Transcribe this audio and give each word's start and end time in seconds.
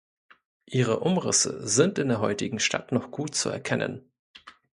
Ihre 0.65 1.01
Umrisse 1.01 1.67
sind 1.67 1.99
in 1.99 2.07
der 2.07 2.21
heutigen 2.21 2.59
Stadt 2.59 2.91
noch 2.91 3.11
gut 3.11 3.35
zu 3.35 3.49
erkennen. 3.49 4.09